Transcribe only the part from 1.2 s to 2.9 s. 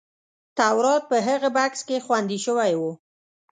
هغه بکس کې خوندي شوی و.